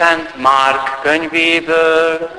Szent 0.00 0.36
Márk 0.36 1.00
könyvéből. 1.02 2.30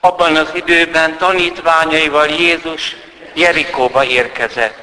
Abban 0.00 0.36
az 0.36 0.48
időben 0.54 1.18
tanítványaival 1.18 2.26
Jézus 2.26 2.96
Jerikóba 3.34 4.04
érkezett. 4.04 4.78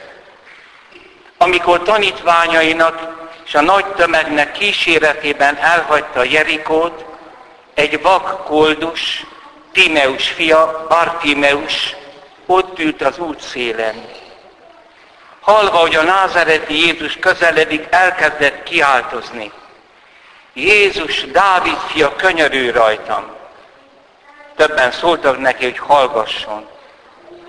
Amikor 1.38 1.84
tanítványainak 1.84 3.28
és 3.46 3.56
a 3.56 3.62
nagy 3.62 3.86
tömegnek 3.86 4.52
kíséretében 4.52 5.58
elhagyta 5.58 6.24
Jerikót, 6.24 7.06
egy 7.74 8.02
vak 8.02 8.46
koldus, 8.46 9.26
Timeus 9.78 10.28
fia, 10.30 10.86
Bartimeus, 10.88 11.96
ott 12.46 12.80
ült 12.80 13.02
az 13.02 13.20
út 13.20 13.42
szélen. 13.42 14.06
Halva, 15.40 15.78
hogy 15.78 15.96
a 15.96 16.04
názereti 16.04 16.86
Jézus 16.86 17.18
közeledik, 17.20 17.88
elkezdett 17.90 18.64
kiáltozni. 18.64 19.52
Jézus, 20.54 21.26
Dávid 21.26 21.78
fia, 21.78 22.16
könyörű 22.16 22.72
rajtam. 22.72 23.26
Többen 24.56 24.92
szóltak 24.92 25.40
neki, 25.40 25.64
hogy 25.64 25.78
hallgasson. 25.78 26.68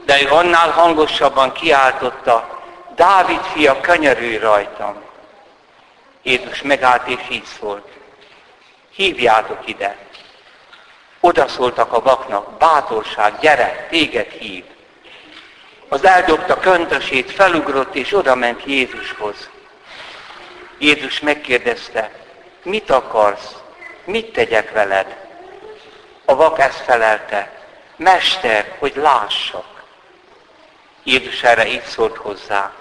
De 0.04 0.22
ő 0.22 0.26
annál 0.28 0.70
hangosabban 0.70 1.52
kiáltotta, 1.52 2.60
Dávid 2.94 3.40
fia, 3.52 3.80
könyörű 3.80 4.38
rajtam. 4.38 5.02
Jézus 6.22 6.62
megállt 6.62 7.06
és 7.06 7.20
így 7.30 7.46
szólt, 7.60 7.88
hívjátok 8.94 9.58
ide. 9.64 10.07
Oda 11.20 11.48
szóltak 11.48 11.92
a 11.92 12.00
vaknak, 12.00 12.58
bátorság, 12.58 13.38
gyere, 13.40 13.86
téged 13.90 14.30
hív. 14.30 14.64
Az 15.88 16.04
eldobta 16.04 16.58
köntösét, 16.58 17.30
felugrott 17.30 17.94
és 17.94 18.14
oda 18.14 18.34
ment 18.34 18.64
Jézushoz. 18.64 19.50
Jézus 20.78 21.20
megkérdezte, 21.20 22.10
mit 22.62 22.90
akarsz, 22.90 23.54
mit 24.04 24.32
tegyek 24.32 24.72
veled? 24.72 25.16
A 26.24 26.34
vak 26.36 26.58
ezt 26.58 26.80
felelte, 26.80 27.52
Mester, 27.96 28.76
hogy 28.78 28.92
lássak. 28.96 29.82
Jézus 31.02 31.42
erre 31.42 31.66
így 31.66 31.84
szólt 31.84 32.16
hozzá, 32.16 32.72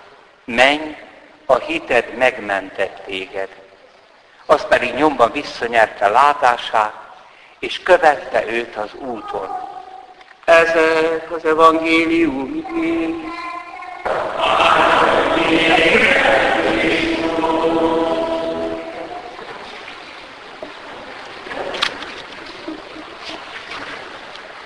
menj, 0.45 0.95
a 1.45 1.55
hited 1.55 2.17
megmentett 2.17 3.01
téged. 3.05 3.49
Az 4.45 4.67
pedig 4.67 4.93
nyomban 4.93 5.31
visszanyerte 5.31 6.07
látását, 6.07 7.06
és 7.59 7.83
követte 7.83 8.45
őt 8.47 8.75
az 8.75 8.93
úton. 8.93 9.47
Ez 10.45 10.69
az 11.35 11.45
evangélium 11.45 12.65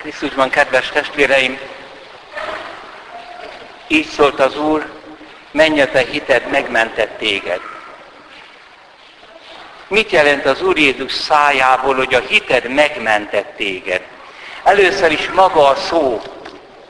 Krisztusban, 0.02 0.50
kedves 0.50 0.90
testvéreim, 0.90 1.60
így 3.88 4.08
szólt 4.08 4.40
az 4.40 4.58
Úr, 4.58 4.92
menj 5.52 5.82
a 5.82 5.90
te 5.92 6.00
hited, 6.00 6.50
megmentett 6.50 7.18
téged. 7.18 7.60
Mit 9.92 10.12
jelent 10.12 10.46
az 10.46 10.62
Úr 10.62 10.78
Jézus 10.78 11.14
szájából, 11.14 11.96
hogy 11.96 12.14
a 12.14 12.20
hited 12.20 12.70
megmentett 12.70 13.56
téged? 13.56 14.02
Először 14.64 15.12
is 15.12 15.30
maga 15.30 15.68
a 15.68 15.76
szó 15.76 16.22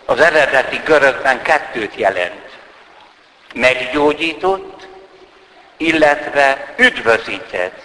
az 0.05 0.19
eredeti 0.19 0.81
görögben 0.85 1.41
kettőt 1.41 1.95
jelent. 1.95 2.49
Meggyógyított, 3.53 4.87
illetve 5.77 6.73
üdvözített, 6.77 7.81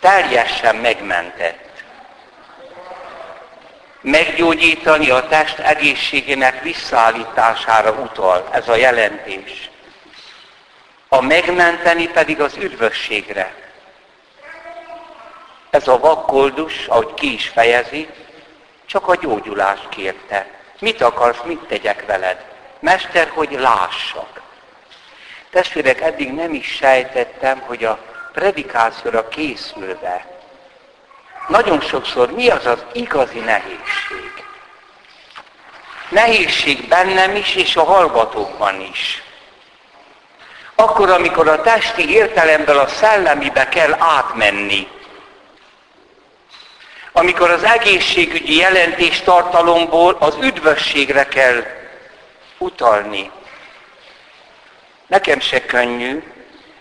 teljesen 0.00 0.76
megmentett. 0.76 1.82
Meggyógyítani 4.00 5.10
a 5.10 5.26
test 5.28 5.58
egészségének 5.58 6.62
visszaállítására 6.62 7.92
utal 7.92 8.48
ez 8.52 8.68
a 8.68 8.76
jelentés. 8.76 9.70
A 11.08 11.20
megmenteni 11.20 12.08
pedig 12.08 12.40
az 12.40 12.56
üdvösségre. 12.56 13.54
Ez 15.70 15.88
a 15.88 15.98
vakkoldus, 15.98 16.86
ahogy 16.86 17.14
ki 17.14 17.32
is 17.32 17.48
fejezi, 17.48 18.08
csak 18.86 19.08
a 19.08 19.14
gyógyulást 19.14 19.88
kérte. 19.88 20.46
Mit 20.78 21.00
akarsz, 21.00 21.40
mit 21.44 21.60
tegyek 21.60 22.06
veled? 22.06 22.44
Mester, 22.80 23.30
hogy 23.34 23.50
lássak. 23.50 24.40
Testvérek, 25.50 26.00
eddig 26.00 26.32
nem 26.32 26.54
is 26.54 26.66
sejtettem, 26.66 27.60
hogy 27.60 27.84
a 27.84 27.98
predikációra 28.32 29.28
készülve 29.28 30.30
nagyon 31.50 31.80
sokszor 31.80 32.30
mi 32.30 32.48
az 32.48 32.66
az 32.66 32.84
igazi 32.92 33.38
nehézség. 33.38 34.44
Nehézség 36.08 36.88
bennem 36.88 37.36
is, 37.36 37.54
és 37.54 37.76
a 37.76 37.84
hallgatókban 37.84 38.80
is. 38.80 39.22
Akkor, 40.74 41.10
amikor 41.10 41.48
a 41.48 41.60
testi 41.60 42.10
értelemből 42.10 42.78
a 42.78 42.86
szellemibe 42.88 43.68
kell 43.68 43.96
átmenni, 43.98 44.88
amikor 47.20 47.50
az 47.50 47.62
egészségügyi 47.62 48.56
jelentés 48.56 49.20
tartalomból 49.20 50.16
az 50.20 50.36
üdvösségre 50.42 51.24
kell 51.24 51.64
utalni. 52.58 53.30
Nekem 55.06 55.40
se 55.40 55.64
könnyű, 55.64 56.22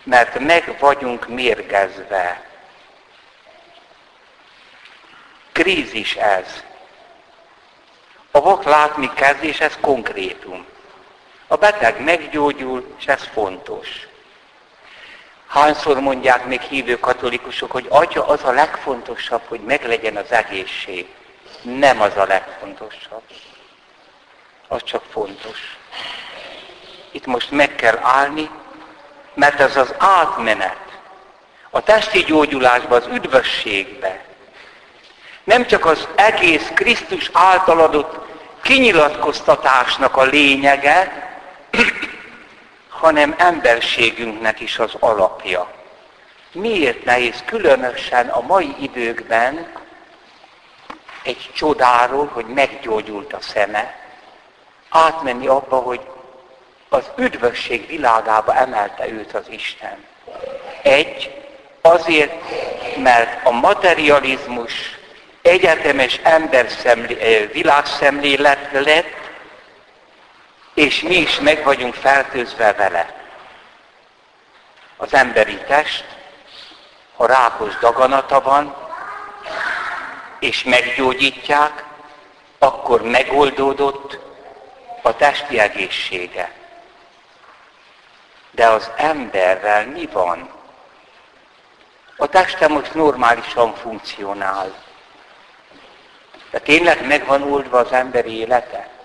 mert 0.04 0.40
meg 0.40 0.76
vagyunk 0.80 1.28
mérgezve. 1.28 2.44
Krízis 5.52 6.16
ez. 6.16 6.64
A 8.32 8.42
vak 8.42 8.64
látni 8.64 9.12
kezd, 9.14 9.44
és 9.44 9.60
ez 9.60 9.78
konkrétum. 9.82 10.66
A 11.48 11.56
beteg 11.56 12.04
meggyógyul, 12.04 12.96
és 13.00 13.06
ez 13.06 13.24
fontos. 13.34 14.08
Hányszor 15.50 16.00
mondják 16.00 16.46
még 16.46 16.62
hívő 16.62 17.00
katolikusok, 17.00 17.72
hogy 17.72 17.86
atya 17.90 18.28
az 18.28 18.44
a 18.44 18.52
legfontosabb, 18.52 19.42
hogy 19.48 19.60
meglegyen 19.60 20.16
az 20.16 20.32
egészség. 20.32 21.08
Nem 21.62 22.02
az 22.02 22.18
a 22.18 22.26
legfontosabb. 22.26 23.24
Az 24.68 24.84
csak 24.84 25.04
fontos. 25.12 25.78
Itt 27.12 27.26
most 27.26 27.52
meg 27.52 27.76
kell 27.76 28.00
állni, 28.02 28.50
mert 29.34 29.60
ez 29.60 29.76
az 29.76 29.94
átmenet 29.98 30.78
a 31.70 31.82
testi 31.82 32.24
gyógyulásba, 32.24 32.96
az 32.96 33.08
üdvösségbe, 33.12 34.26
nem 35.44 35.66
csak 35.66 35.86
az 35.86 36.08
egész 36.16 36.72
Krisztus 36.74 37.30
által 37.34 37.80
adott 37.80 38.28
kinyilatkoztatásnak 38.62 40.18
a 40.18 40.24
lényege, 40.24 41.29
hanem 43.00 43.36
emberségünknek 43.38 44.60
is 44.60 44.80
az 44.80 44.94
alapja. 45.00 45.72
Miért 46.52 47.06
nehéz 47.06 47.44
különösen 47.46 48.30
a 48.30 48.42
mai 48.42 48.76
időkben 48.80 49.68
egy 51.24 51.50
csodáról, 51.54 52.30
hogy 52.34 52.46
meggyógyult 52.46 53.34
a 53.34 53.42
szeme, 53.42 53.96
átmenni 54.90 55.48
abba, 55.48 55.76
hogy 55.76 56.02
az 56.90 57.12
üdvösség 57.18 57.88
világába 57.88 58.56
emelte 58.56 59.08
őt 59.08 59.34
az 59.34 59.46
Isten. 59.50 60.06
Egy, 60.82 61.44
azért, 61.82 62.34
mert 62.98 63.46
a 63.46 63.52
materializmus 63.52 64.72
egyetemes 65.42 66.20
emberszemlé, 66.24 67.50
világszemlélet 67.54 68.70
lett, 68.72 69.19
és 70.80 71.02
mi 71.02 71.16
is 71.16 71.40
meg 71.40 71.64
vagyunk 71.64 71.94
fertőzve 71.94 72.74
vele. 72.74 73.14
Az 74.98 75.14
emberi 75.14 75.58
test, 75.58 76.06
ha 77.16 77.26
rákos 77.26 77.78
daganata 77.78 78.42
van, 78.42 78.76
és 80.40 80.64
meggyógyítják, 80.64 81.84
akkor 82.60 83.02
megoldódott 83.02 84.20
a 85.02 85.16
testi 85.16 85.60
egészsége. 85.60 86.52
De 88.52 88.68
az 88.68 88.92
emberrel 88.96 89.86
mi 89.86 90.06
van? 90.06 90.50
A 92.18 92.28
teste 92.28 92.68
most 92.68 92.94
normálisan 92.94 93.76
funkcionál. 93.76 94.74
De 96.52 96.60
tényleg 96.60 97.08
megvan 97.08 97.42
oldva 97.52 97.78
az 97.78 97.92
emberi 97.92 98.38
élete? 98.38 98.99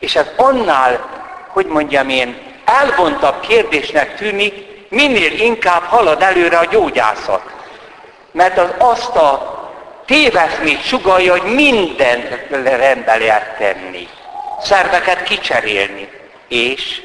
És 0.00 0.16
ez 0.16 0.26
annál, 0.36 1.08
hogy 1.48 1.66
mondjam 1.66 2.08
én, 2.08 2.38
elvontabb 2.64 3.40
kérdésnek 3.40 4.16
tűnik, 4.16 4.68
minél 4.88 5.40
inkább 5.40 5.82
halad 5.82 6.22
előre 6.22 6.58
a 6.58 6.64
gyógyászat. 6.64 7.42
Mert 8.32 8.58
az 8.58 8.70
azt 8.78 9.16
a 9.16 9.58
téveszmét 10.06 10.82
sugalja, 10.82 11.32
hogy 11.32 11.54
minden 11.54 12.46
rendbe 12.50 13.16
lehet 13.16 13.56
tenni. 13.58 14.08
Szerveket 14.60 15.22
kicserélni. 15.22 16.08
És 16.48 17.02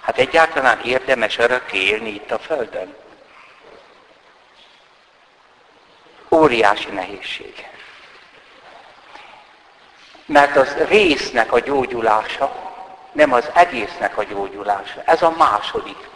hát 0.00 0.18
egyáltalán 0.18 0.80
érdemes 0.84 1.38
örökké 1.38 1.78
élni 1.78 2.08
itt 2.08 2.30
a 2.30 2.38
Földön. 2.38 2.94
Óriási 6.30 6.90
nehézség. 6.90 7.73
Mert 10.26 10.56
az 10.56 10.76
résznek 10.88 11.52
a 11.52 11.58
gyógyulása, 11.58 12.72
nem 13.12 13.32
az 13.32 13.50
egésznek 13.54 14.18
a 14.18 14.24
gyógyulása. 14.24 15.02
Ez 15.04 15.22
a 15.22 15.34
második. 15.38 16.08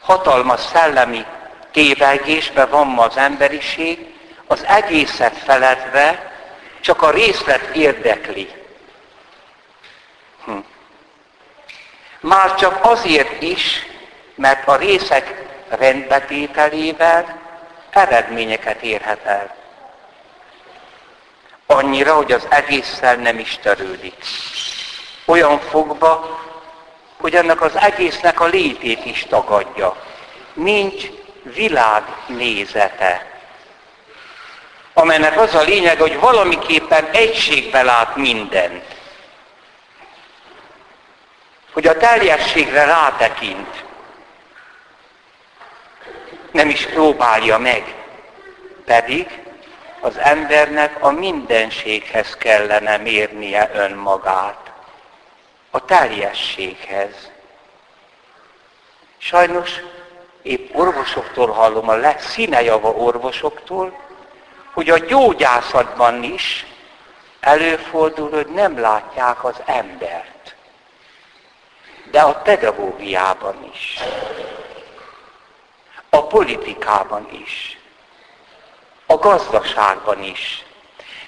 Hatalmas 0.00 0.60
szellemi 0.60 1.26
tévegésbe 1.72 2.64
van 2.64 2.86
ma 2.86 3.02
az 3.02 3.16
emberiség, 3.16 4.14
az 4.46 4.64
egészet 4.64 5.36
feledve 5.36 6.32
csak 6.80 7.02
a 7.02 7.10
részlet 7.10 7.74
érdekli. 7.74 8.50
Hm. 10.44 10.56
Már 12.20 12.54
csak 12.54 12.84
azért 12.84 13.42
is, 13.42 13.86
mert 14.34 14.68
a 14.68 14.76
részek 14.76 15.42
rendbetételével 15.68 17.40
eredményeket 17.90 18.82
érhet 18.82 19.24
el. 19.24 19.63
Annyira, 21.66 22.14
hogy 22.14 22.32
az 22.32 22.46
egésszel 22.50 23.16
nem 23.16 23.38
is 23.38 23.58
törődik. 23.62 24.14
Olyan 25.24 25.60
fogba, 25.60 26.40
hogy 27.16 27.34
annak 27.34 27.60
az 27.60 27.76
egésznek 27.76 28.40
a 28.40 28.46
létét 28.46 29.04
is 29.04 29.26
tagadja. 29.28 29.96
Nincs 30.52 31.04
világnézete, 31.42 33.40
amelynek 34.94 35.40
az 35.40 35.54
a 35.54 35.62
lényeg, 35.62 36.00
hogy 36.00 36.18
valamiképpen 36.18 37.04
egységbe 37.12 37.82
lát 37.82 38.16
mindent. 38.16 38.84
Hogy 41.72 41.86
a 41.86 41.96
teljességre 41.96 42.84
rátekint. 42.84 43.84
Nem 46.50 46.68
is 46.68 46.86
próbálja 46.86 47.58
meg. 47.58 47.94
Pedig 48.84 49.43
az 50.04 50.18
embernek 50.18 51.04
a 51.04 51.10
mindenséghez 51.10 52.36
kellene 52.36 52.96
mérnie 52.96 53.70
önmagát. 53.74 54.72
A 55.70 55.84
teljességhez. 55.84 57.30
Sajnos 59.18 59.70
épp 60.42 60.74
orvosoktól 60.74 61.50
hallom, 61.50 61.88
a 61.88 61.94
legszínejava 61.94 62.90
orvosoktól, 62.90 63.98
hogy 64.72 64.90
a 64.90 64.98
gyógyászatban 64.98 66.22
is 66.22 66.66
előfordul, 67.40 68.30
hogy 68.30 68.48
nem 68.48 68.80
látják 68.80 69.44
az 69.44 69.56
embert. 69.64 70.54
De 72.10 72.20
a 72.20 72.34
pedagógiában 72.34 73.70
is. 73.72 73.98
A 76.10 76.26
politikában 76.26 77.28
is. 77.44 77.78
A 79.14 79.18
gazdaságban 79.18 80.22
is. 80.22 80.64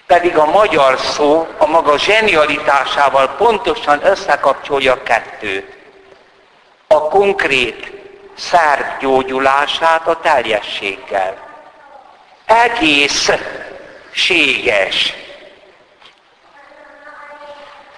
Pedig 0.06 0.38
a 0.38 0.44
magyar 0.44 0.98
szó 0.98 1.48
a 1.58 1.66
maga 1.66 1.98
zsenialitásával 1.98 3.28
pontosan 3.28 4.06
összekapcsolja 4.06 4.92
a 4.92 5.02
kettőt. 5.02 5.76
A 6.86 7.00
konkrét 7.00 7.92
szerv 8.36 8.84
gyógyulását 9.00 10.06
a 10.06 10.20
teljességgel. 10.20 11.36
Egészséges. 12.44 13.54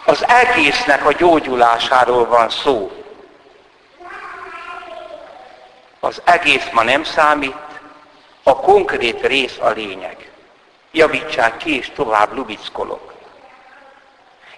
Az 0.05 0.25
egésznek 0.29 1.07
a 1.07 1.13
gyógyulásáról 1.13 2.27
van 2.27 2.51
szó. 2.51 2.91
Az 6.01 6.23
egész 6.25 6.69
ma 6.73 6.83
nem 6.83 7.05
számít, 7.05 7.67
a 8.43 8.57
konkrét 8.57 9.27
rész 9.27 9.57
a 9.61 9.69
lényeg. 9.69 10.31
Javítsák 10.93 11.57
ki, 11.57 11.77
és 11.77 11.91
tovább 11.95 12.37
lubickolok. 12.37 13.13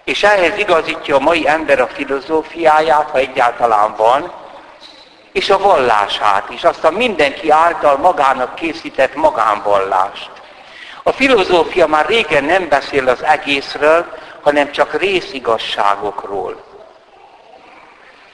És 0.03 0.23
ehhez 0.23 0.57
igazítja 0.57 1.15
a 1.15 1.19
mai 1.19 1.47
ember 1.47 1.79
a 1.79 1.87
filozófiáját, 1.87 3.09
ha 3.09 3.17
egyáltalán 3.17 3.95
van, 3.95 4.31
és 5.31 5.49
a 5.49 5.57
vallását 5.57 6.49
is, 6.49 6.63
azt 6.63 6.83
a 6.83 6.91
mindenki 6.91 7.49
által 7.49 7.97
magának 7.97 8.55
készített 8.55 9.15
magánvallást. 9.15 10.29
A 11.03 11.11
filozófia 11.11 11.87
már 11.87 12.05
régen 12.05 12.43
nem 12.43 12.67
beszél 12.67 13.09
az 13.09 13.23
egészről, 13.23 14.05
hanem 14.41 14.71
csak 14.71 14.93
részigasságokról. 14.93 16.63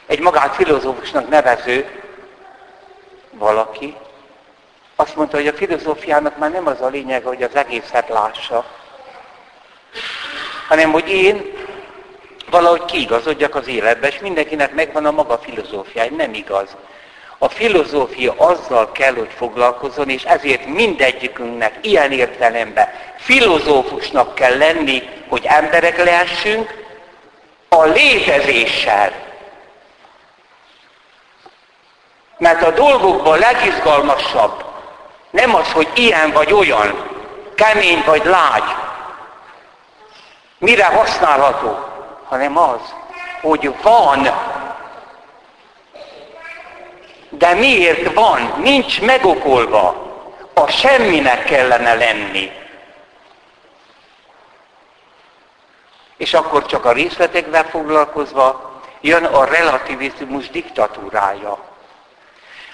Egy 0.06 0.20
magát 0.20 0.56
filozófusnak 0.56 1.30
nevező 1.30 2.02
valaki 3.32 3.96
azt 5.00 5.16
mondta, 5.16 5.38
hogy 5.38 5.48
a 5.48 5.54
filozófiának 5.54 6.38
már 6.38 6.52
nem 6.52 6.68
az 6.68 6.82
a 6.82 6.88
lényeg, 6.88 7.24
hogy 7.24 7.44
az 7.44 7.56
egészet 7.56 8.10
lássa, 8.10 8.66
hanem 10.68 10.92
hogy 10.92 11.10
én 11.10 11.54
valahogy 12.50 12.86
kiigazodjak 12.86 13.56
az 13.56 13.68
életbe, 13.68 14.08
és 14.08 14.20
mindenkinek 14.20 14.74
megvan 14.74 15.06
a 15.06 15.12
maga 15.12 15.38
filozófiája. 15.38 16.12
Nem 16.16 16.34
igaz. 16.34 16.76
A 17.38 17.50
filozófia 17.50 18.34
azzal 18.38 18.92
kell, 18.92 19.14
hogy 19.14 19.32
foglalkozzon, 19.36 20.10
és 20.10 20.24
ezért 20.24 20.66
mindegyikünknek 20.66 21.74
ilyen 21.82 22.12
értelemben 22.12 22.88
filozófusnak 23.18 24.36
kell 24.36 24.58
lenni, 24.58 25.10
hogy 25.28 25.46
emberek 25.46 26.04
lehessünk, 26.04 26.86
a 27.70 27.84
létezéssel. 27.84 29.12
Mert 32.38 32.64
a 32.64 32.72
dolgokban 32.72 33.40
legizgalmasabb 33.40 34.67
nem 35.38 35.56
az, 35.56 35.72
hogy 35.72 35.88
ilyen 35.96 36.32
vagy 36.32 36.54
olyan, 36.54 37.10
kemény 37.56 38.04
vagy 38.06 38.26
lágy, 38.26 38.76
mire 40.58 40.86
használható, 40.86 41.80
hanem 42.26 42.58
az, 42.58 42.80
hogy 43.42 43.76
van. 43.82 44.28
De 47.30 47.54
miért 47.54 48.14
van? 48.14 48.54
Nincs 48.58 49.02
megokolva. 49.02 50.06
A 50.54 50.68
semminek 50.68 51.44
kellene 51.44 51.94
lenni. 51.94 52.52
És 56.18 56.34
akkor 56.34 56.66
csak 56.66 56.86
a 56.86 56.92
részletekvel 56.92 57.64
foglalkozva 57.64 58.82
jön 59.02 59.26
a 59.26 59.46
relativizmus 59.46 60.50
diktatúrája. 60.50 61.58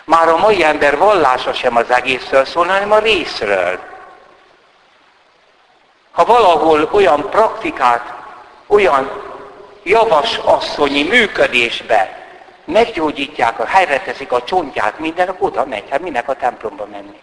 Már 0.06 0.28
a 0.28 0.38
mai 0.38 0.64
ember 0.64 0.98
vallása 0.98 1.54
sem 1.54 1.76
az 1.76 1.92
egészről 1.92 2.46
szól, 2.46 2.66
hanem 2.66 2.92
a 2.92 3.00
részről. 3.00 3.80
Ha 6.12 6.26
valahol 6.26 6.90
olyan 6.92 7.30
praktikát, 7.30 8.14
olyan 8.68 9.22
javas 9.84 10.38
asszonyi 10.38 11.04
működésbe 11.04 12.24
meggyógyítják, 12.66 13.60
a 13.60 13.66
helyre 13.66 14.00
teszik 14.00 14.32
a 14.32 14.44
csontját, 14.44 15.00
minden, 15.00 15.36
oda 15.40 15.66
megy. 15.66 15.90
Hát 15.90 16.02
minek 16.02 16.30
a 16.30 16.36
templomba 16.36 16.86
menni? 16.86 17.22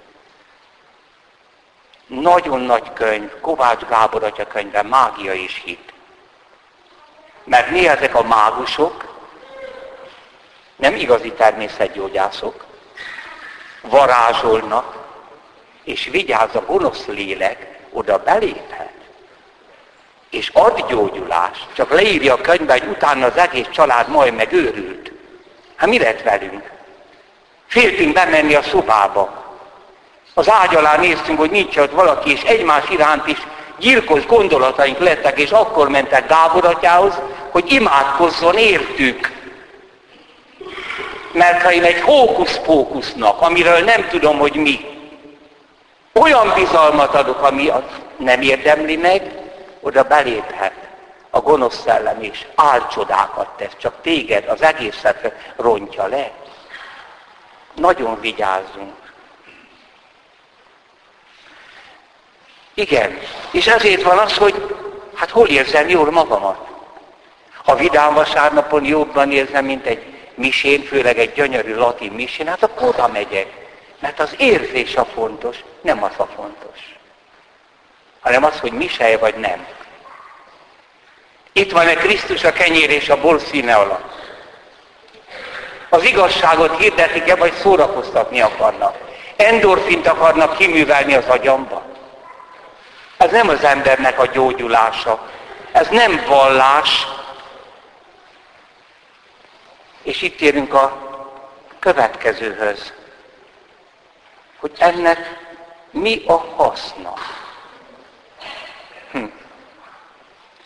Nagyon 2.06 2.60
nagy 2.60 2.92
könyv, 2.92 3.40
Kovács 3.40 3.84
Gábor 3.84 4.24
atya 4.24 4.46
könyve, 4.46 4.82
Mágia 4.82 5.34
és 5.34 5.60
Hit. 5.64 5.92
Mert 7.44 7.70
mi 7.70 7.88
ezek 7.88 8.14
a 8.14 8.22
mágusok, 8.22 9.18
nem 10.76 10.94
igazi 10.94 11.32
természetgyógyászok, 11.32 12.64
varázsolnak, 13.82 14.96
és 15.84 16.08
vigyáz 16.12 16.54
a 16.54 16.64
gonosz 16.66 17.06
lélek, 17.06 17.78
oda 17.92 18.18
beléphet 18.18 19.00
és 20.30 20.50
ad 20.52 20.84
gyógyulást. 20.88 21.66
Csak 21.72 21.90
leírja 21.90 22.34
a 22.34 22.40
könyvbe, 22.40 22.72
hogy 22.72 22.88
utána 22.88 23.26
az 23.26 23.36
egész 23.36 23.68
család 23.72 24.08
majd 24.08 24.34
megőrült. 24.34 25.12
Hát 25.76 25.88
mi 25.88 25.98
lett 25.98 26.22
velünk? 26.22 26.70
Féltünk 27.66 28.12
bemenni 28.12 28.54
a 28.54 28.62
szobába. 28.62 29.48
Az 30.34 30.50
ágy 30.50 30.74
alá 30.74 30.96
néztünk, 30.96 31.38
hogy 31.38 31.50
nincs 31.50 31.76
ott 31.76 31.92
valaki, 31.92 32.32
és 32.32 32.42
egymás 32.42 32.88
iránt 32.90 33.26
is 33.26 33.38
gyilkos 33.78 34.26
gondolataink 34.26 34.98
lettek, 34.98 35.38
és 35.38 35.50
akkor 35.50 35.88
mentek 35.88 36.28
Gábor 36.28 36.64
atyához, 36.64 37.14
hogy 37.50 37.72
imádkozzon 37.72 38.56
értük. 38.56 39.29
Mert 41.32 41.62
ha 41.62 41.72
én 41.72 41.84
egy 41.84 42.00
hókusz-pókusznak, 42.00 43.40
amiről 43.40 43.78
nem 43.78 44.08
tudom, 44.08 44.38
hogy 44.38 44.54
mi, 44.54 44.80
olyan 46.12 46.52
bizalmat 46.54 47.14
adok, 47.14 47.42
ami 47.42 47.72
nem 48.16 48.40
érdemli 48.40 48.96
meg, 48.96 49.32
oda 49.80 50.02
beléphet 50.02 50.72
a 51.30 51.40
gonosz 51.40 51.80
szellem 51.80 52.22
és 52.22 52.46
álcsodákat 52.54 53.48
tesz, 53.56 53.76
csak 53.76 53.94
téged 54.02 54.48
az 54.48 54.62
egészet 54.62 55.32
rontja 55.56 56.06
le. 56.06 56.30
nagyon 57.74 58.20
vigyázzunk. 58.20 58.94
Igen, 62.74 63.18
és 63.50 63.66
ezért 63.66 64.02
van 64.02 64.18
az, 64.18 64.36
hogy 64.36 64.76
hát 65.14 65.30
hol 65.30 65.48
érzem 65.48 65.88
jól 65.88 66.10
magamat. 66.10 66.68
Ha 67.64 67.74
vidám 67.74 68.14
vasárnapon 68.14 68.84
jobban 68.84 69.32
érzem, 69.32 69.64
mint 69.64 69.86
egy 69.86 70.09
misén, 70.40 70.82
főleg 70.82 71.18
egy 71.18 71.32
gyönyörű 71.32 71.74
latin 71.74 72.12
misén, 72.12 72.46
hát 72.46 72.62
akkor 72.62 72.88
oda 72.88 73.08
megyek. 73.08 73.46
Mert 73.98 74.20
az 74.20 74.34
érzés 74.38 74.96
a 74.96 75.04
fontos, 75.04 75.56
nem 75.80 76.02
az 76.02 76.12
a 76.16 76.26
fontos. 76.34 76.78
Hanem 78.20 78.44
az, 78.44 78.60
hogy 78.60 78.72
misej 78.72 79.18
vagy 79.18 79.34
nem. 79.34 79.66
Itt 81.52 81.72
van-e 81.72 81.94
Krisztus 81.94 82.44
a 82.44 82.52
kenyér 82.52 82.90
és 82.90 83.08
a 83.08 83.20
bor 83.20 83.40
színe 83.40 83.74
alatt? 83.74 84.18
Az 85.88 86.04
igazságot 86.04 86.78
hirdetik-e, 86.78 87.34
vagy 87.34 87.52
szórakoztatni 87.52 88.40
akarnak? 88.40 88.98
Endorfint 89.36 90.06
akarnak 90.06 90.56
kiművelni 90.56 91.14
az 91.14 91.26
agyamba? 91.26 91.82
Ez 93.16 93.30
nem 93.30 93.48
az 93.48 93.64
embernek 93.64 94.18
a 94.18 94.26
gyógyulása. 94.26 95.28
Ez 95.72 95.88
nem 95.88 96.24
vallás. 96.28 97.06
És 100.02 100.22
itt 100.22 100.40
érünk 100.40 100.74
a 100.74 101.08
következőhöz, 101.78 102.92
hogy 104.56 104.72
ennek 104.78 105.18
mi 105.90 106.22
a 106.26 106.32
haszna. 106.32 107.14
Hm. 109.12 109.24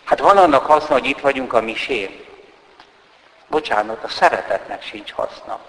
Hát 0.05 0.21
van 0.21 0.37
annak 0.37 0.67
haszna, 0.67 0.93
hogy 0.93 1.07
itt 1.07 1.21
vagyunk 1.21 1.53
a 1.53 1.61
misén. 1.61 2.25
Bocsánat, 3.47 4.05
a 4.05 4.09
szeretetnek 4.09 4.83
sincs 4.83 5.12
haszna. 5.12 5.61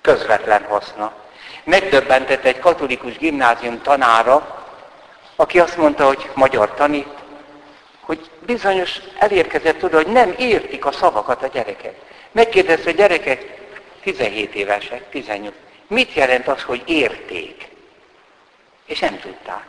Közvetlen 0.00 0.64
haszna. 0.64 1.12
Megdöbbentett 1.64 2.44
egy 2.44 2.58
katolikus 2.58 3.18
gimnázium 3.18 3.82
tanára, 3.82 4.64
aki 5.36 5.60
azt 5.60 5.76
mondta, 5.76 6.06
hogy 6.06 6.30
magyar 6.34 6.74
tanít, 6.74 7.08
hogy 8.06 8.30
bizonyos 8.40 9.00
elérkezett 9.18 9.82
oda, 9.82 9.96
hogy 9.96 10.06
nem 10.06 10.34
értik 10.38 10.84
a 10.86 10.92
szavakat 10.92 11.42
a 11.42 11.46
gyerekek. 11.46 11.94
Megkérdezte 12.32 12.90
a 12.90 12.92
gyerekek, 12.92 13.60
17 14.02 14.54
évesek, 14.54 15.10
18, 15.10 15.54
mit 15.86 16.12
jelent 16.12 16.48
az, 16.48 16.62
hogy 16.62 16.82
érték? 16.86 17.68
És 18.84 18.98
nem 18.98 19.18
tudták. 19.18 19.66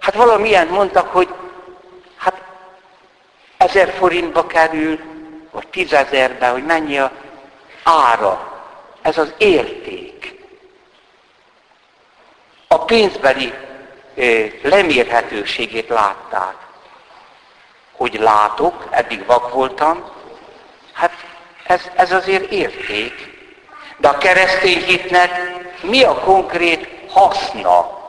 Hát 0.00 0.14
valamilyen 0.14 0.66
mondtak, 0.66 1.08
hogy 1.12 1.28
hát 2.16 2.42
ezer 3.56 3.92
forintba 3.92 4.46
kerül, 4.46 5.00
vagy 5.50 5.68
tízezerbe, 5.68 6.48
hogy 6.48 6.64
mennyi 6.64 6.98
a 6.98 7.12
ára. 7.82 8.62
Ez 9.02 9.18
az 9.18 9.34
érték. 9.38 10.42
A 12.68 12.84
pénzbeli 12.84 13.52
lemérhetőségét 14.62 15.88
látták. 15.88 16.63
Hogy 17.96 18.14
látok, 18.20 18.88
eddig 18.90 19.26
vak 19.26 19.52
voltam, 19.52 20.04
hát 20.92 21.12
ez, 21.66 21.80
ez 21.96 22.12
azért 22.12 22.50
érték. 22.50 23.32
De 23.96 24.08
a 24.08 24.18
keresztény 24.18 24.84
hitnek 24.84 25.52
mi 25.82 26.02
a 26.02 26.14
konkrét 26.14 27.10
haszna? 27.10 28.02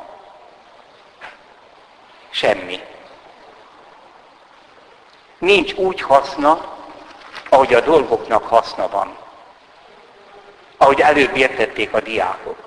Semmi. 2.29 2.79
Nincs 5.37 5.73
úgy 5.73 6.01
haszna, 6.01 6.73
ahogy 7.49 7.73
a 7.73 7.81
dolgoknak 7.81 8.47
haszna 8.47 8.89
van. 8.89 9.17
Ahogy 10.77 10.99
előbb 10.99 11.35
értették 11.35 11.93
a 11.93 11.99
diákok 11.99 12.65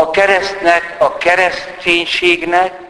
a 0.00 0.10
keresztnek, 0.10 0.96
a 0.98 1.16
kereszténységnek, 1.16 2.80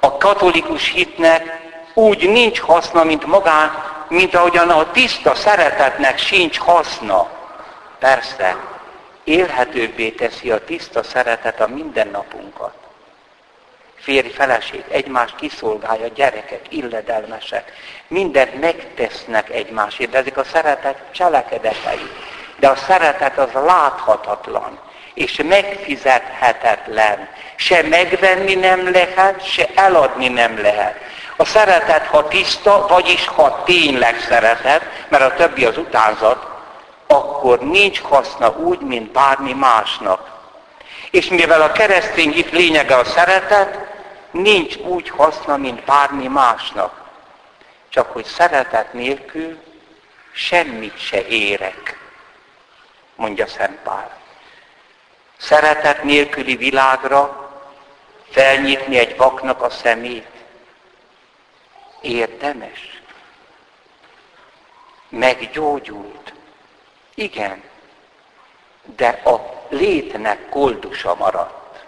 a 0.00 0.16
katolikus 0.16 0.88
hitnek 0.88 1.60
úgy 1.94 2.30
nincs 2.30 2.60
haszna, 2.60 3.04
mint 3.04 3.26
magán, 3.26 3.84
mint 4.08 4.34
ahogyan 4.34 4.70
a 4.70 4.90
tiszta 4.90 5.34
szeretetnek 5.34 6.18
sincs 6.18 6.58
haszna. 6.58 7.30
Persze, 7.98 8.56
élhetőbbé 9.24 10.10
teszi 10.10 10.50
a 10.50 10.64
tiszta 10.64 11.02
szeretet 11.02 11.60
a 11.60 11.68
mindennapunkat. 11.68 12.74
Férj, 13.94 14.28
feleség, 14.28 14.84
egymást 14.88 15.36
kiszolgálja, 15.36 16.06
gyerekek, 16.06 16.60
illedelmesek, 16.68 17.72
mindent 18.08 18.60
megtesznek 18.60 19.50
egymásért, 19.50 20.10
de 20.10 20.18
ezek 20.18 20.36
a 20.36 20.44
szeretet 20.44 20.98
cselekedetei. 21.10 22.10
De 22.56 22.68
a 22.68 22.76
szeretet 22.76 23.38
az 23.38 23.52
láthatatlan 23.52 24.78
és 25.14 25.40
megfizethetetlen. 25.48 27.28
Se 27.56 27.82
megvenni 27.82 28.54
nem 28.54 28.92
lehet, 28.92 29.46
se 29.46 29.68
eladni 29.74 30.28
nem 30.28 30.60
lehet. 30.60 30.96
A 31.42 31.44
szeretet, 31.44 32.06
ha 32.06 32.28
tiszta, 32.28 32.86
vagyis 32.86 33.26
ha 33.26 33.62
tényleg 33.64 34.20
szeretet, 34.20 34.82
mert 35.08 35.22
a 35.22 35.34
többi 35.34 35.64
az 35.64 35.78
utánzat, 35.78 36.46
akkor 37.06 37.58
nincs 37.58 38.00
haszna 38.00 38.56
úgy, 38.56 38.80
mint 38.80 39.10
bármi 39.10 39.52
másnak. 39.52 40.30
És 41.10 41.28
mivel 41.28 41.62
a 41.62 41.72
keresztény 41.72 42.32
hit 42.32 42.50
lényege 42.50 42.96
a 42.96 43.04
szeretet, 43.04 43.78
nincs 44.30 44.76
úgy 44.76 45.08
haszna, 45.08 45.56
mint 45.56 45.84
bármi 45.84 46.26
másnak. 46.26 47.00
Csak 47.88 48.12
hogy 48.12 48.24
szeretet 48.24 48.92
nélkül 48.92 49.58
semmit 50.32 50.98
se 50.98 51.26
érek, 51.26 51.98
mondja 53.14 53.46
Szent 53.46 53.78
Pál 53.82 54.20
szeretet 55.42 56.02
nélküli 56.02 56.56
világra 56.56 57.50
felnyitni 58.30 58.98
egy 58.98 59.16
vaknak 59.16 59.62
a 59.62 59.70
szemét. 59.70 60.31
Érdemes? 62.02 63.02
Meggyógyult? 65.08 66.32
Igen. 67.14 67.62
De 68.96 69.08
a 69.08 69.66
létnek 69.68 70.48
koldusa 70.48 71.14
maradt. 71.14 71.84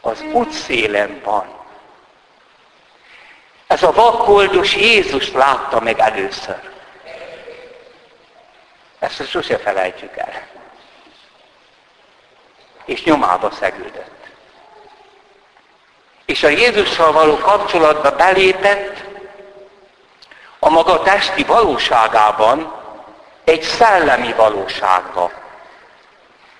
Az 0.00 0.20
útszélen 0.20 1.20
van. 1.24 1.60
Ez 3.66 3.82
a 3.82 3.92
vakkoldus 3.92 4.76
Jézus 4.76 5.32
látta 5.32 5.80
meg 5.80 5.98
először. 5.98 6.70
Ezt 8.98 9.28
sose 9.28 9.58
felejtjük 9.58 10.16
el 10.16 10.50
és 12.84 13.04
nyomába 13.04 13.50
szegődött. 13.50 14.21
És 16.26 16.42
a 16.42 16.48
Jézussal 16.48 17.12
való 17.12 17.36
kapcsolatba 17.36 18.10
belépett 18.10 19.04
a 20.58 20.70
maga 20.70 21.02
testi 21.02 21.44
valóságában 21.44 22.72
egy 23.44 23.62
szellemi 23.62 24.32
valóságba. 24.32 25.30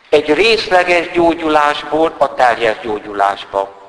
Egy 0.09 0.35
részleges 0.35 1.11
gyógyulásból 1.11 2.15
a 2.19 2.35
teljes 2.35 2.77
gyógyulásba. 2.83 3.81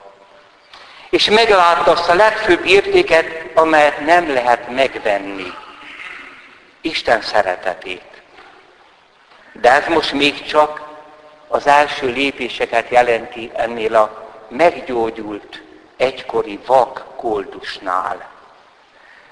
És 1.10 1.30
meglátta 1.30 1.92
azt 1.92 2.10
a 2.10 2.14
legfőbb 2.14 2.66
értéket, 2.66 3.26
amelyet 3.54 4.06
nem 4.06 4.34
lehet 4.34 4.70
megvenni. 4.70 5.54
Isten 6.82 7.22
szeretetét. 7.22 8.22
De 9.52 9.72
ez 9.72 9.88
most 9.88 10.12
még 10.12 10.46
csak 10.46 10.82
az 11.48 11.68
első 11.68 12.08
lépéseket 12.08 12.90
jelenti 12.90 13.52
ennél 13.56 13.96
a 13.96 14.23
meggyógyult 14.56 15.62
egykori 15.98 16.60
vak 16.66 17.06
koldusnál. 17.16 18.32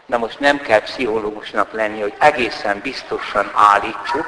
Na 0.05 0.17
most 0.17 0.39
nem 0.39 0.61
kell 0.61 0.81
pszichológusnak 0.81 1.71
lenni, 1.71 2.01
hogy 2.01 2.13
egészen 2.19 2.79
biztosan 2.79 3.51
állítsuk. 3.53 4.25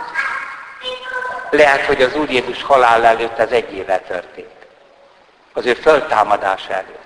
Lehet, 1.50 1.86
hogy 1.86 2.02
az 2.02 2.16
Úr 2.16 2.30
Jézus 2.30 2.64
halál 2.64 3.06
előtt 3.06 3.40
az 3.40 3.52
egy 3.52 3.74
éve 3.74 4.00
történt. 4.00 4.68
Az 5.54 5.66
ő 5.66 5.74
föltámadás 5.74 6.68
előtt. 6.68 7.02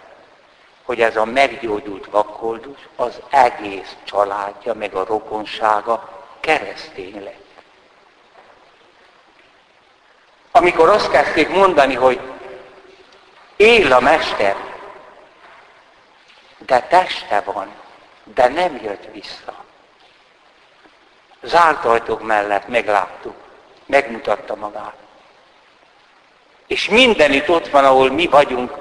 Hogy 0.83 1.01
ez 1.01 1.15
a 1.15 1.25
meggyógyult 1.25 2.05
vakkoldus 2.05 2.79
az 2.95 3.19
egész 3.29 3.95
családja, 4.03 4.73
meg 4.73 4.93
a 4.93 5.05
rokonsága 5.05 6.25
keresztény 6.39 7.23
lett. 7.23 7.45
amikor 10.57 10.89
azt 10.89 11.09
kezdték 11.09 11.49
mondani, 11.49 11.93
hogy 11.93 12.19
él 13.57 13.93
a 13.93 13.99
Mester, 13.99 14.55
de 16.57 16.81
teste 16.81 17.41
van, 17.45 17.71
de 18.23 18.47
nem 18.47 18.79
jött 18.83 19.07
vissza. 19.13 19.53
Zárt 21.41 21.85
ajtók 21.85 22.23
mellett 22.23 22.67
megláttuk, 22.67 23.35
megmutatta 23.85 24.55
magát. 24.55 24.95
És 26.67 26.89
mindenütt 26.89 27.49
ott 27.49 27.67
van, 27.67 27.85
ahol 27.85 28.11
mi 28.11 28.27
vagyunk, 28.27 28.71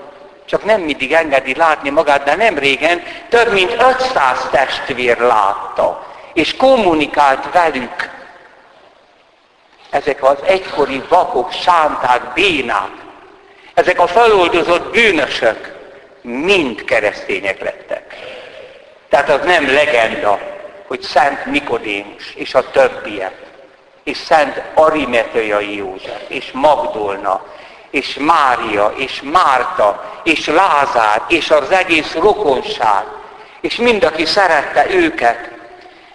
csak 0.45 0.65
nem 0.65 0.81
mindig 0.81 1.13
engedi 1.13 1.55
látni 1.55 1.91
magát, 1.91 2.23
de 2.23 2.35
nem 2.35 2.59
régen 2.59 3.03
több 3.29 3.53
mint 3.53 3.73
500 3.73 4.49
testvér 4.51 5.19
látta, 5.19 6.07
és 6.33 6.57
kommunikált 6.57 7.53
velük. 7.53 8.15
ezek 9.91 10.23
az 10.23 10.43
egykori 10.43 11.03
vakok, 11.09 11.53
sánták, 11.53 12.33
bénák, 12.33 13.06
ezek 13.77 14.01
a 14.01 14.07
feloldozott 14.07 14.93
bűnösök 14.93 15.75
mind 16.21 16.85
keresztények 16.85 17.63
lettek. 17.63 18.15
Tehát 19.09 19.29
az 19.29 19.45
nem 19.45 19.73
legenda, 19.73 20.41
hogy 20.87 21.01
Szent 21.01 21.45
Nikodémus 21.45 22.35
és 22.35 22.55
a 22.55 22.71
többiek, 22.71 23.35
és 24.05 24.17
Szent 24.17 24.63
Arimeteai 24.75 25.77
József, 25.77 26.21
és 26.29 26.51
Magdolna, 26.53 27.45
és 27.91 28.17
Mária, 28.21 28.93
és 28.97 29.23
Márta, 29.23 30.21
és 30.25 30.47
Lázár, 30.47 31.23
és 31.29 31.51
az 31.51 31.71
egész 31.71 32.15
rokonság, 32.15 33.05
és 33.61 33.77
mind, 33.77 34.05
aki 34.05 34.25
szerette 34.25 34.87
őket, 34.91 35.51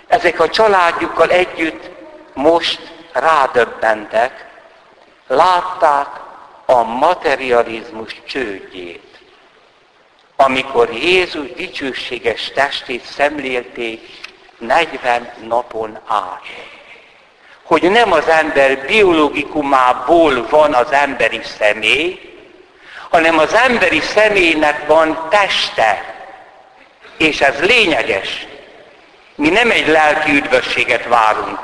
ezek 0.08 0.40
a 0.40 0.50
családjukkal 0.50 1.30
együtt 1.30 1.90
most 2.34 2.80
rádöbbentek, 3.14 4.46
látták 5.28 6.08
a 6.72 6.84
materializmus 6.84 8.22
csődjét. 8.26 9.20
Amikor 10.36 10.94
Jézus 10.94 11.54
dicsőséges 11.54 12.52
testét 12.56 13.06
szemlélték 13.06 14.02
40 14.58 15.32
napon 15.48 16.00
át. 16.08 16.42
Hogy 17.64 17.92
nem 17.92 18.12
az 18.12 18.28
ember 18.28 18.86
biológikumából 18.86 20.48
van 20.50 20.74
az 20.74 20.92
emberi 20.92 21.42
személy, 21.58 22.20
hanem 23.10 23.38
az 23.38 23.54
emberi 23.54 24.00
személynek 24.00 24.88
van 24.88 25.28
teste. 25.30 26.16
És 27.18 27.42
ez 27.42 27.60
lényeges. 27.60 28.48
Mi 29.36 29.50
nem 29.50 29.72
egy 29.72 29.88
lelki 29.88 30.32
üdvösséget 30.32 31.08
várunk, 31.08 31.60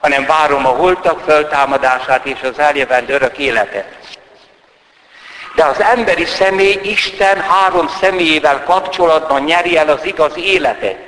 hanem 0.00 0.26
várom 0.26 0.66
a 0.66 0.68
holtak 0.68 1.20
föltámadását 1.20 2.26
és 2.26 2.42
az 2.42 2.58
eljövendő 2.58 3.14
örök 3.14 3.38
életet. 3.38 3.99
De 5.54 5.64
az 5.64 5.80
emberi 5.80 6.24
személy 6.24 6.80
Isten 6.82 7.40
három 7.40 7.88
személyével 7.88 8.64
kapcsolatban 8.64 9.42
nyeri 9.42 9.76
el 9.76 9.88
az 9.88 10.04
igaz 10.04 10.36
életet. 10.36 10.98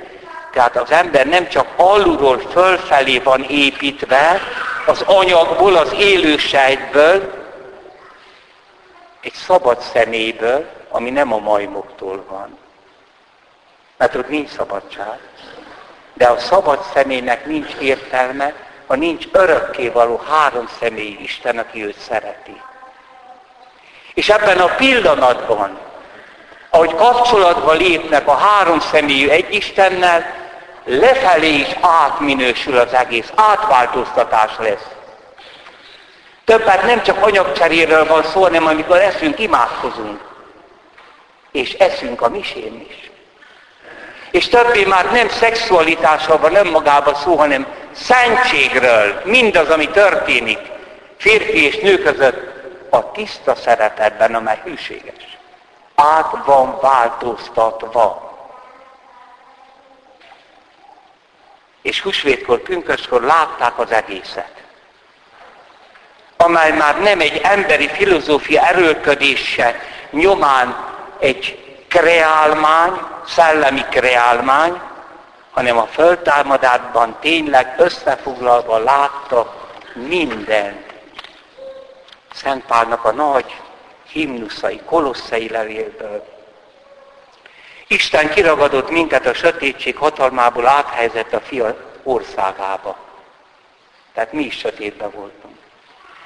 Tehát 0.51 0.75
az 0.75 0.91
ember 0.91 1.27
nem 1.27 1.47
csak 1.47 1.67
alulról 1.75 2.39
fölfelé 2.51 3.19
van 3.19 3.43
építve, 3.43 4.41
az 4.85 5.01
anyagból, 5.01 5.75
az 5.75 5.93
élő 5.93 6.37
sejtből, 6.37 7.43
egy 9.21 9.33
szabad 9.33 9.81
személyből, 9.81 10.69
ami 10.89 11.09
nem 11.09 11.33
a 11.33 11.37
majmoktól 11.37 12.25
van. 12.29 12.57
Mert 13.97 14.15
ott 14.15 14.29
nincs 14.29 14.49
szabadság. 14.49 15.19
De 16.13 16.27
a 16.27 16.39
szabad 16.39 16.83
személynek 16.93 17.45
nincs 17.45 17.73
értelme, 17.79 18.53
ha 18.87 18.95
nincs 18.95 19.25
örökkévaló 19.31 20.21
három 20.29 20.67
személy 20.79 21.17
Isten, 21.21 21.57
aki 21.57 21.85
őt 21.85 21.99
szereti. 21.99 22.61
És 24.13 24.29
ebben 24.29 24.59
a 24.59 24.75
pillanatban, 24.75 25.79
ahogy 26.69 26.95
kapcsolatba 26.95 27.71
lépnek 27.71 28.27
a 28.27 28.35
három 28.35 28.79
személyű 28.79 29.29
egy 29.29 29.53
Istennel, 29.53 30.25
lefelé 30.85 31.53
is 31.53 31.75
átminősül 31.81 32.77
az 32.77 32.93
egész, 32.93 33.31
átváltoztatás 33.35 34.51
lesz. 34.57 34.87
Többet 36.45 36.83
nem 36.85 37.03
csak 37.03 37.25
anyagcseréről 37.25 38.05
van 38.05 38.23
szó, 38.23 38.41
hanem 38.41 38.65
amikor 38.67 38.97
eszünk, 38.97 39.39
imádkozunk. 39.39 40.19
És 41.51 41.73
eszünk 41.73 42.21
a 42.21 42.29
misén 42.29 42.85
is. 42.89 43.11
És 44.31 44.47
többé 44.47 44.83
már 44.83 45.11
nem 45.11 45.29
szexualitásról 45.29 46.37
van 46.37 46.55
önmagában 46.55 47.15
szó, 47.15 47.35
hanem 47.35 47.65
szentségről, 47.91 49.21
mindaz, 49.23 49.69
ami 49.69 49.87
történik 49.87 50.59
férfi 51.17 51.65
és 51.65 51.77
nő 51.77 51.97
között, 51.97 52.62
a 52.93 53.11
tiszta 53.11 53.55
szeretetben, 53.55 54.35
amely 54.35 54.61
hűséges. 54.63 55.37
Át 55.95 56.45
van 56.45 56.79
változtatva. 56.81 58.31
És 61.81 62.01
húsvétkor, 62.01 62.59
pünköskor 62.59 63.21
látták 63.21 63.79
az 63.79 63.91
egészet. 63.91 64.63
Amely 66.37 66.71
már 66.71 66.99
nem 66.99 67.19
egy 67.19 67.37
emberi 67.37 67.87
filozófia 67.87 68.61
erőlködése 68.61 69.79
nyomán 70.11 70.85
egy 71.19 71.63
kreálmány, 71.87 72.99
szellemi 73.25 73.85
kreálmány, 73.89 74.81
hanem 75.51 75.77
a 75.77 75.87
föltámadásban 75.87 77.17
tényleg 77.19 77.73
összefoglalva 77.77 78.77
látta 78.77 79.53
mindent. 79.93 80.92
Szent 82.33 82.65
Pálnak 82.65 83.05
a 83.05 83.11
nagy 83.11 83.61
himnuszai, 84.07 84.81
kolosszai 84.85 85.49
levélből. 85.49 86.25
Isten 87.87 88.29
kiragadott 88.29 88.89
minket 88.89 89.25
a 89.25 89.33
sötétség 89.33 89.97
hatalmából 89.97 90.67
áthelyezett 90.67 91.33
a 91.33 91.39
fia 91.39 91.75
országába. 92.03 92.97
Tehát 94.13 94.33
mi 94.33 94.43
is 94.43 94.57
sötétben 94.57 95.11
voltunk. 95.11 95.57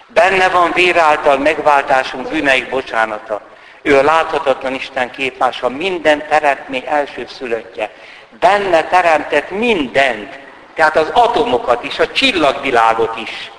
Benne 0.07 0.49
van 0.49 0.71
vér 0.71 0.97
által 0.97 1.37
megváltásunk 1.37 2.29
bűneik 2.29 2.69
bocsánata. 2.69 3.41
Ő 3.81 3.97
a 3.97 4.03
láthatatlan 4.03 4.73
Isten 4.73 5.11
képmása, 5.11 5.69
minden 5.69 6.27
teremtmény 6.27 6.83
elsőszülöttje. 6.85 7.91
Benne 8.39 8.83
teremtett 8.83 9.49
mindent, 9.49 10.39
tehát 10.73 10.97
az 10.97 11.09
atomokat 11.13 11.83
is, 11.83 11.99
a 11.99 12.11
csillagvilágot 12.11 13.17
is, 13.17 13.51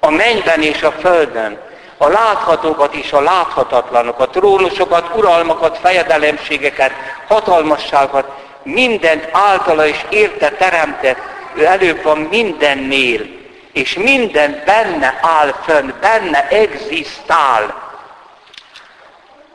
a 0.00 0.10
mennyben 0.10 0.62
és 0.62 0.82
a 0.82 0.92
földön, 0.92 1.67
a 1.98 2.08
láthatókat 2.08 2.94
és 2.94 3.12
a 3.12 3.20
láthatatlanok, 3.20 4.30
trónusokat, 4.30 5.16
uralmakat, 5.16 5.78
fejedelemségeket, 5.78 6.92
hatalmasságokat, 7.28 8.30
mindent 8.62 9.28
általa 9.32 9.86
és 9.86 10.04
érte 10.08 10.50
teremtett, 10.50 11.18
ő 11.54 11.64
előbb 11.64 12.02
van 12.02 12.18
mindennél, 12.18 13.26
és 13.72 13.94
minden 13.94 14.62
benne 14.66 15.18
áll 15.22 15.52
fönn, 15.62 15.90
benne 16.00 16.48
egzisztál 16.48 17.86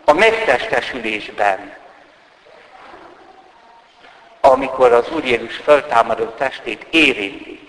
a 0.05 0.13
megtestesülésben. 0.13 1.73
Amikor 4.41 4.91
az 4.91 5.09
Úr 5.15 5.25
Jézus 5.25 5.55
föltámadó 5.55 6.25
testét 6.25 6.85
érintik, 6.89 7.62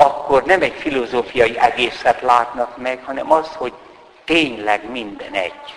akkor 0.00 0.42
nem 0.42 0.62
egy 0.62 0.74
filozófiai 0.74 1.58
egészet 1.58 2.20
látnak 2.20 2.76
meg, 2.76 3.04
hanem 3.04 3.32
az, 3.32 3.54
hogy 3.54 3.72
tényleg 4.24 4.90
minden 4.90 5.32
egy. 5.32 5.74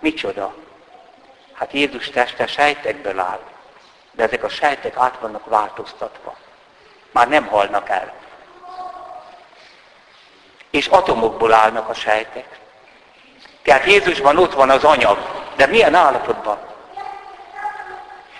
Micsoda? 0.00 0.54
Hát 1.52 1.72
Jézus 1.72 2.10
teste 2.10 2.46
sejtekből 2.46 3.18
áll, 3.18 3.40
de 4.12 4.22
ezek 4.22 4.44
a 4.44 4.48
sejtek 4.48 4.96
át 4.96 5.18
vannak 5.20 5.46
változtatva. 5.46 6.36
Már 7.10 7.28
nem 7.28 7.46
halnak 7.46 7.88
el. 7.88 8.12
És 10.70 10.86
atomokból 10.86 11.52
állnak 11.52 11.88
a 11.88 11.94
sejtek. 11.94 12.58
Tehát 13.62 13.84
Jézusban 13.84 14.38
ott 14.38 14.54
van 14.54 14.70
az 14.70 14.84
anyag, 14.84 15.18
de 15.56 15.66
milyen 15.66 15.94
állapotban? 15.94 16.58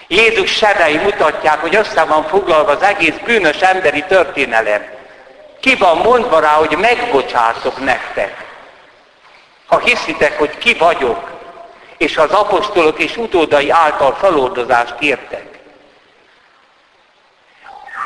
Jézus 0.09 0.51
sebei 0.51 0.97
mutatják, 0.97 1.61
hogy 1.61 1.75
össze 1.75 2.05
van 2.05 2.25
foglalva 2.25 2.71
az 2.71 2.83
egész 2.83 3.17
bűnös 3.25 3.61
emberi 3.61 4.05
történelem. 4.09 4.85
Ki 5.61 5.75
van 5.75 5.97
mondva 5.97 6.41
rá, 6.41 6.53
hogy 6.53 6.77
megbocsátok 6.77 7.85
nektek. 7.85 8.45
Ha 9.67 9.79
hiszitek, 9.79 10.39
hogy 10.39 10.59
ki 10.59 10.75
vagyok, 10.75 11.31
és 11.97 12.17
az 12.17 12.31
apostolok 12.31 12.99
és 12.99 13.17
utódai 13.17 13.71
által 13.71 14.15
feloldozást 14.15 14.95
kértek. 14.99 15.59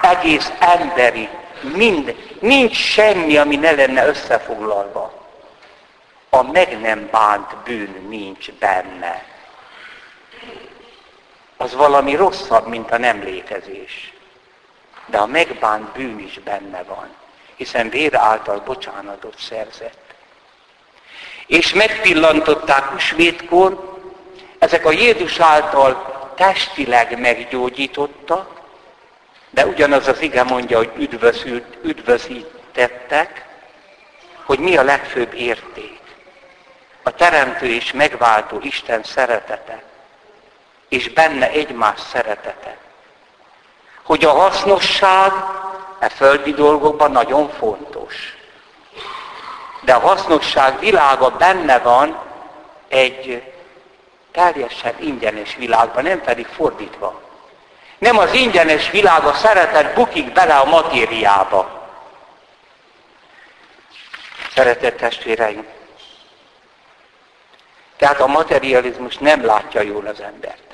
Egész 0.03 0.53
emberi, 0.59 1.29
mind, 1.61 2.15
nincs 2.41 2.77
semmi, 2.77 3.37
ami 3.37 3.57
ne 3.57 3.71
lenne 3.71 4.07
összefoglalva. 4.07 5.13
A 6.31 6.43
meg 6.43 6.81
nem 6.81 7.09
bánt 7.11 7.57
bűn 7.65 8.07
nincs 8.09 8.51
benne 8.51 9.30
az 11.61 11.75
valami 11.75 12.15
rosszabb, 12.15 12.67
mint 12.67 12.91
a 12.91 12.99
nem 12.99 13.23
létezés. 13.23 14.13
De 15.07 15.19
a 15.19 15.27
megbánt 15.27 15.93
bűn 15.93 16.19
is 16.19 16.39
benne 16.45 16.83
van, 16.83 17.09
hiszen 17.57 17.89
vér 17.89 18.15
által 18.15 18.59
bocsánatot 18.61 19.39
szerzett. 19.39 20.15
És 21.47 21.75
megpillantották 21.75 22.85
húsvétkor, 22.85 23.99
ezek 24.59 24.87
a 24.87 24.91
Jézus 24.91 25.39
által 25.39 26.33
testileg 26.37 27.21
meggyógyítottak, 27.21 28.61
de 29.51 29.67
ugyanaz 29.67 30.09
az 30.09 30.21
ige 30.21 30.43
mondja, 30.43 30.77
hogy 30.77 30.93
üdvözült, 30.97 31.79
üdvözítettek, 31.83 33.47
hogy 34.45 34.59
mi 34.59 34.77
a 34.77 34.83
legfőbb 34.83 35.35
érték. 35.35 36.01
A 37.03 37.15
teremtő 37.15 37.67
és 37.67 37.93
megváltó 37.93 38.59
Isten 38.63 39.03
szeretete 39.03 39.89
és 40.91 41.13
benne 41.13 41.51
egymás 41.51 42.01
szeretete. 42.01 42.77
Hogy 44.03 44.25
a 44.25 44.31
hasznosság 44.31 45.33
e 45.99 46.09
földi 46.09 46.53
dolgokban 46.53 47.11
nagyon 47.11 47.51
fontos. 47.51 48.15
De 49.81 49.95
a 49.95 50.01
hasznosság 50.01 50.79
világa 50.79 51.31
benne 51.31 51.79
van 51.79 52.19
egy 52.89 53.53
teljesen 54.31 54.95
ingyenes 54.99 55.57
világban, 55.57 56.03
nem 56.03 56.21
pedig 56.21 56.47
fordítva. 56.47 57.21
Nem 57.99 58.19
az 58.19 58.33
ingyenes 58.33 58.91
világ, 58.91 59.25
a 59.25 59.35
szeretet 59.35 59.95
bukik 59.95 60.33
bele 60.33 60.57
a 60.57 60.65
matériába. 60.65 61.89
Szeretett 64.55 64.97
testvéreim, 64.97 65.67
tehát 67.97 68.21
a 68.21 68.27
materializmus 68.27 69.19
nem 69.19 69.45
látja 69.45 69.81
jól 69.81 70.07
az 70.07 70.21
embert. 70.21 70.70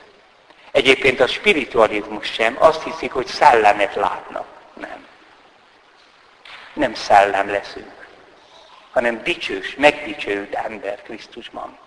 Egyébként 0.77 1.21
a 1.21 1.27
spiritualizmus 1.27 2.33
sem. 2.33 2.57
Azt 2.59 2.83
hiszik, 2.83 3.12
hogy 3.12 3.27
szellemet 3.27 3.95
látnak. 3.95 4.47
Nem. 4.75 5.07
Nem 6.73 6.95
szellem 6.95 7.51
leszünk, 7.51 8.07
hanem 8.93 9.23
dicsős, 9.23 9.75
megdicsőd 9.79 10.49
ember 10.65 11.03
Krisztusban. 11.03 11.79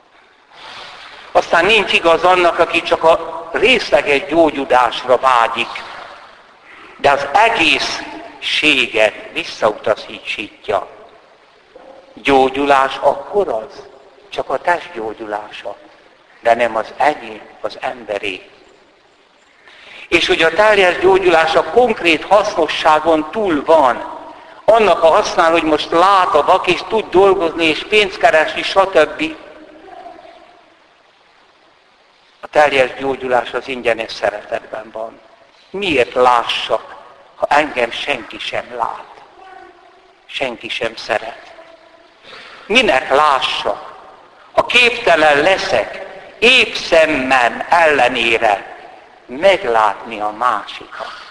Aztán 1.32 1.66
nincs 1.66 1.94
igaz 1.94 2.24
annak, 2.24 2.60
aki 2.60 2.82
csak 2.82 3.04
a 3.04 3.50
részleges 3.54 4.26
gyógyulásra 4.26 5.18
vágyik, 5.18 5.84
de 6.98 7.12
az 7.12 7.28
egészséget 7.34 9.14
visszautasítja. 9.34 10.88
Gyógyulás 12.14 12.98
akkor 12.98 13.48
az, 13.48 13.88
csak 14.30 14.50
a 14.50 14.58
test 14.58 14.94
gyógyulása, 14.94 15.78
de 16.42 16.54
nem 16.54 16.76
az 16.76 16.94
enyém, 16.98 17.42
az 17.62 17.78
emberé. 17.82 18.50
És 20.10 20.28
hogy 20.28 20.42
a 20.42 20.54
teljes 20.54 21.00
gyógyulás 21.00 21.56
a 21.56 21.64
konkrét 21.64 22.24
hasznosságon 22.24 23.32
túl 23.32 23.64
van, 23.66 24.18
annak 24.66 25.04
a 25.04 25.08
használ, 25.08 25.52
hogy 25.52 25.64
most 25.64 25.92
lát 25.92 26.36
a 26.36 26.44
vak, 26.44 26.68
és 26.68 26.82
tud 26.88 27.10
dolgozni, 27.10 27.66
és 27.66 27.84
pénzt 27.84 28.18
keresni, 28.18 28.64
stb. 28.64 29.36
A 32.40 32.48
teljes 32.48 32.94
gyógyulás 33.00 33.54
az 33.54 33.68
ingyenes 33.68 34.12
szeretetben 34.12 34.90
van. 34.92 35.20
Miért 35.70 36.14
lássak, 36.14 36.96
ha 37.36 37.46
engem 37.50 37.92
senki 37.92 38.40
sem 38.40 38.66
lát? 38.78 39.08
Senki 40.26 40.70
sem 40.70 40.96
szeret. 40.96 41.54
Minek 42.66 43.10
lássak? 43.16 43.94
Ha 44.52 44.66
képtelen 44.66 45.42
leszek, 45.42 46.06
épp 46.40 46.74
szemmel 46.74 47.66
ellenére 47.70 48.69
meglátni 49.30 50.20
a 50.20 50.32
másikat. 50.32 51.28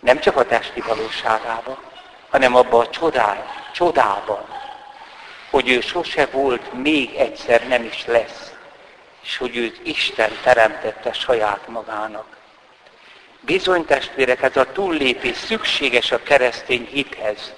Nem 0.00 0.20
csak 0.20 0.36
a 0.36 0.46
testi 0.46 0.80
valóságában, 0.80 1.78
hanem 2.30 2.56
abban 2.56 2.86
a 2.86 2.90
csodál, 2.90 3.46
csodában, 3.72 4.46
hogy 5.50 5.68
ő 5.68 5.80
sose 5.80 6.26
volt, 6.26 6.72
még 6.72 7.14
egyszer 7.14 7.68
nem 7.68 7.84
is 7.84 8.06
lesz, 8.06 8.52
és 9.22 9.36
hogy 9.36 9.56
őt 9.56 9.80
Isten 9.82 10.30
teremtette 10.42 11.12
saját 11.12 11.68
magának. 11.68 12.36
Bizony 13.40 13.84
testvérek, 13.84 14.42
ez 14.42 14.56
a 14.56 14.72
túllépés 14.72 15.36
szükséges 15.36 16.12
a 16.12 16.22
keresztény 16.22 16.88
hithez. 16.92 17.54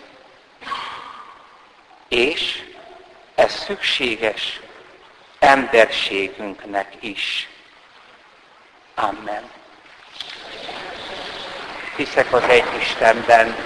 És 2.09 2.63
ez 3.35 3.53
szükséges 3.53 4.61
emberségünknek 5.39 6.97
is. 7.01 7.49
Amen. 8.95 9.43
Hiszek 11.97 12.33
az 12.33 12.43
egy 12.49 12.65
Istenben, 12.81 13.57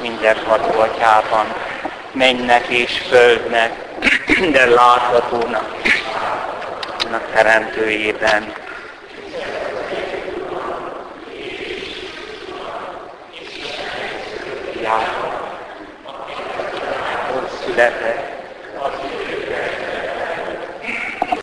mindenható 0.00 0.80
atyában, 0.80 1.46
mennek 2.12 2.66
és 2.66 2.98
földnek, 3.08 3.72
minden 4.40 4.68
láthatónak, 4.68 5.76
annak 7.04 7.32
teremtőjében, 7.32 8.52
jár. 14.82 15.10
Ott 17.36 17.62
született, 17.64 18.21